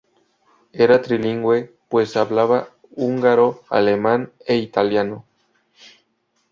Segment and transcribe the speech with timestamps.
[0.73, 5.25] Era trilingüe, pues hablaba húngaro, alemán e italiano.